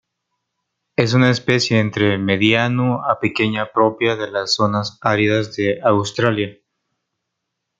Es 0.95 1.13
una 1.13 1.29
especie 1.29 1.79
entre 1.79 2.17
mediano 2.17 3.03
a 3.07 3.19
pequeña 3.19 3.67
propia 3.71 4.15
de 4.15 4.31
las 4.31 4.55
zonas 4.55 4.97
áridas 4.99 5.55
de 5.55 5.79
Australia. 5.83 6.57